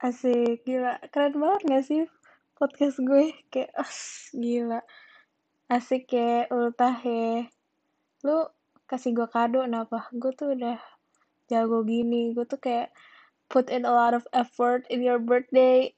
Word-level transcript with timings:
Asik, 0.00 0.64
gila. 0.64 0.96
Keren 1.12 1.36
banget 1.36 1.60
gak 1.68 1.84
sih 1.84 2.08
podcast 2.56 3.04
gue? 3.04 3.36
Kayak, 3.52 3.68
as, 3.76 4.32
gila. 4.32 4.80
Asik 5.68 6.08
ya, 6.16 6.48
ultah 6.48 6.96
ya. 7.04 7.44
Lu 8.24 8.48
kasih 8.88 9.12
gue 9.12 9.28
kado 9.28 9.60
kenapa? 9.60 10.08
Gue 10.16 10.32
tuh 10.32 10.56
udah 10.56 10.80
jago 11.52 11.84
gini. 11.84 12.32
Gue 12.32 12.48
tuh 12.48 12.56
kayak 12.56 12.96
put 13.52 13.68
in 13.68 13.84
a 13.84 13.92
lot 13.92 14.16
of 14.16 14.24
effort 14.32 14.88
in 14.88 15.04
your 15.04 15.20
birthday. 15.20 15.92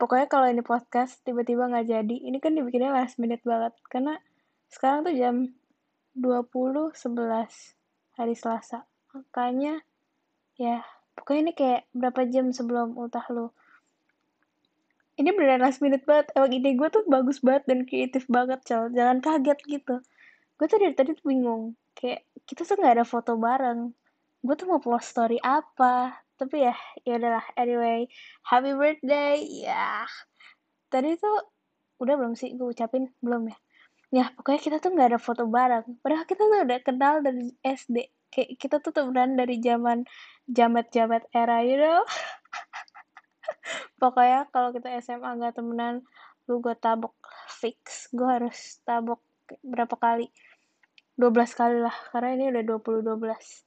Pokoknya 0.00 0.24
kalau 0.24 0.48
ini 0.48 0.64
podcast 0.64 1.20
tiba-tiba 1.28 1.68
nggak 1.68 1.92
jadi, 1.92 2.16
ini 2.24 2.40
kan 2.40 2.56
dibikinnya 2.56 2.88
last 2.88 3.20
minute 3.20 3.44
banget. 3.44 3.76
Karena 3.92 4.16
sekarang 4.72 5.04
tuh 5.04 5.12
jam 5.12 5.52
20.11 6.16 6.96
hari 8.16 8.32
Selasa. 8.32 8.88
Makanya 9.12 9.84
ya 10.56 10.80
pokoknya 11.16 11.40
ini 11.48 11.52
kayak 11.56 11.82
berapa 11.96 12.20
jam 12.28 12.52
sebelum 12.52 12.94
ultah 12.94 13.24
lu. 13.32 13.50
Ini 15.16 15.32
beneran 15.32 15.64
last 15.64 15.80
minute 15.80 16.04
banget. 16.04 16.28
Emang 16.36 16.52
ide 16.52 16.76
gue 16.76 16.88
tuh 16.92 17.02
bagus 17.08 17.40
banget 17.40 17.64
dan 17.64 17.88
kreatif 17.88 18.28
banget 18.28 18.60
cal 18.68 18.92
jangan 18.92 19.24
kaget 19.24 19.58
gitu. 19.64 20.04
Gue 20.60 20.66
tuh 20.68 20.76
dari 20.76 20.92
tadi 20.92 21.16
tuh 21.16 21.24
bingung. 21.24 21.72
Kayak 21.96 22.28
kita 22.44 22.68
tuh 22.68 22.76
nggak 22.76 23.00
ada 23.00 23.06
foto 23.08 23.40
bareng. 23.40 23.96
Gue 24.44 24.54
tuh 24.60 24.68
mau 24.68 24.76
post 24.76 25.16
story 25.16 25.40
apa? 25.40 26.20
Tapi 26.36 26.68
ya 26.68 26.76
ya 27.08 27.16
udahlah. 27.16 27.48
Anyway 27.56 28.12
happy 28.44 28.76
birthday. 28.76 29.40
Ya. 29.40 30.04
Tadi 30.92 31.16
tuh 31.16 31.48
udah 31.96 32.14
belum 32.20 32.36
sih 32.36 32.52
gue 32.52 32.68
ucapin? 32.68 33.08
Belum 33.24 33.48
ya? 33.48 33.56
Ya 34.12 34.24
pokoknya 34.36 34.60
kita 34.60 34.76
tuh 34.84 34.92
nggak 34.92 35.16
ada 35.16 35.20
foto 35.20 35.48
bareng. 35.48 35.96
Padahal 36.04 36.28
kita 36.28 36.44
tuh 36.44 36.60
udah 36.60 36.78
kenal 36.84 37.24
dari 37.24 37.56
SD 37.64 38.04
kayak 38.36 38.60
kita 38.60 38.76
tuh 38.84 38.92
temenan 38.92 39.40
dari 39.40 39.56
zaman 39.64 40.04
jamet-jamet 40.44 41.24
era 41.32 41.64
you 41.64 41.80
know? 41.80 42.04
Pokoknya 44.00 44.44
kalau 44.52 44.76
kita 44.76 44.92
SMA 45.00 45.40
nggak 45.40 45.56
temenan 45.56 46.04
lu 46.44 46.60
gue 46.60 46.76
tabok 46.76 47.16
fix. 47.48 48.12
Gue 48.12 48.28
harus 48.28 48.84
tabok 48.84 49.24
berapa 49.64 49.96
kali? 49.96 50.28
12 51.16 51.32
kali 51.56 51.80
lah 51.80 51.96
karena 52.12 52.36
ini 52.36 52.44
udah 52.52 52.62
20 52.76 53.00
12 53.00 53.64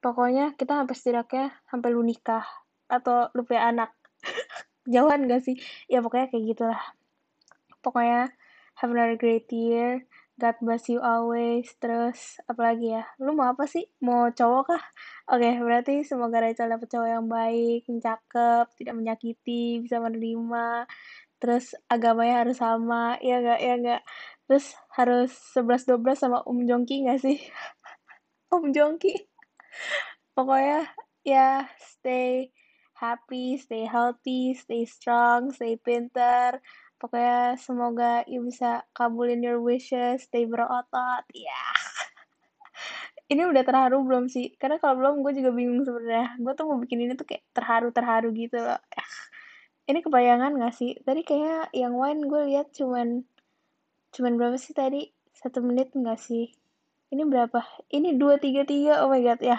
pokoknya 0.00 0.56
kita 0.56 0.80
sampai 0.80 0.96
setidaknya 0.96 1.46
sampai 1.68 1.88
lu 1.92 2.04
nikah 2.04 2.44
atau 2.88 3.32
lu 3.32 3.44
punya 3.44 3.68
anak. 3.68 3.90
Jauhan 4.92 5.24
gak 5.28 5.44
sih? 5.44 5.56
Ya 5.88 6.04
pokoknya 6.04 6.28
kayak 6.28 6.44
gitulah. 6.44 6.82
Pokoknya 7.80 8.32
have 8.80 8.92
another 8.92 9.16
great 9.16 9.48
year 9.48 10.04
God 10.34 10.58
bless 10.58 10.90
you 10.90 10.98
always. 10.98 11.70
Terus 11.78 12.42
apalagi 12.50 12.90
ya? 12.98 13.06
Lu 13.22 13.38
mau 13.38 13.54
apa 13.54 13.70
sih? 13.70 13.86
Mau 14.02 14.26
cowok 14.34 14.62
kah? 14.66 14.82
Oke, 15.30 15.46
okay, 15.46 15.54
berarti 15.62 15.94
semoga 16.02 16.42
Rachel 16.42 16.74
dapet 16.74 16.90
cowok 16.90 17.08
yang 17.08 17.26
baik, 17.30 17.86
yang 17.86 18.00
cakep, 18.02 18.66
tidak 18.74 18.94
menyakiti, 18.98 19.78
bisa 19.78 20.02
menerima. 20.02 20.90
Terus 21.38 21.78
agamanya 21.86 22.42
harus 22.42 22.58
sama, 22.58 23.14
ya 23.22 23.38
gak? 23.46 23.60
Ya 23.62 23.74
gak? 23.78 24.02
Terus 24.50 24.66
harus 24.98 25.30
11-12 25.54 26.18
sama 26.18 26.38
Om 26.42 26.66
Jongki 26.66 27.06
gak 27.06 27.22
sih? 27.22 27.38
Om 28.54 28.74
Jongki. 28.74 29.14
Pokoknya 30.34 30.90
ya 31.22 31.70
stay 31.78 32.50
happy, 32.98 33.54
stay 33.62 33.86
healthy, 33.86 34.58
stay 34.58 34.82
strong, 34.82 35.54
stay 35.54 35.78
pinter 35.78 36.58
pokoknya 37.04 37.60
semoga 37.60 38.24
you 38.24 38.40
bisa 38.40 38.80
kabulin 38.96 39.44
your 39.44 39.60
wishes 39.60 40.24
stay 40.24 40.48
berotot 40.48 41.28
ya 41.36 41.52
yeah. 41.52 41.76
ini 43.32 43.42
udah 43.48 43.62
terharu 43.64 44.04
belum 44.04 44.28
sih? 44.28 44.52
Karena 44.60 44.76
kalau 44.76 45.00
belum 45.00 45.14
gue 45.24 45.32
juga 45.40 45.50
bingung 45.54 45.80
sebenarnya. 45.82 46.36
Gue 46.36 46.52
tuh 46.52 46.68
mau 46.68 46.76
bikin 46.76 47.08
ini 47.08 47.12
tuh 47.16 47.24
kayak 47.24 47.44
terharu 47.56 47.88
terharu 47.88 48.28
gitu 48.36 48.60
loh. 48.60 48.80
Ini 49.88 50.00
kebayangan 50.04 50.56
gak 50.60 50.74
sih? 50.76 50.96
Tadi 51.00 51.24
kayak 51.24 51.72
yang 51.72 51.96
wine 51.96 52.28
gue 52.28 52.40
lihat 52.52 52.72
cuman 52.76 53.24
cuman 54.12 54.32
berapa 54.36 54.56
sih 54.60 54.76
tadi? 54.76 55.08
Satu 55.32 55.64
menit 55.64 55.92
gak 55.96 56.20
sih? 56.20 56.52
Ini 57.12 57.24
berapa? 57.24 57.64
Ini 57.88 58.16
dua 58.20 58.36
tiga 58.36 58.68
tiga 58.68 59.04
oh 59.04 59.08
my 59.08 59.20
god 59.24 59.40
ya. 59.40 59.58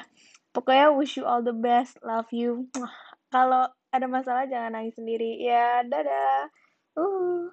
Pokoknya 0.53 0.93
wish 0.93 1.17
you 1.17 1.25
all 1.25 1.41
the 1.41 1.53
best 1.53 1.97
love 2.05 2.29
you. 2.29 2.69
Kalau 3.33 3.69
ada 3.89 4.07
masalah 4.07 4.45
jangan 4.45 4.77
nangis 4.77 4.95
sendiri. 4.95 5.41
Ya 5.41 5.81
dadah 5.81 6.53
Ooh. 6.99 7.51